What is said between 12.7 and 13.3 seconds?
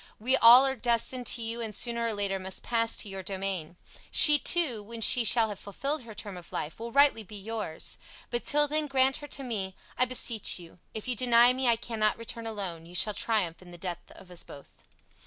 you shall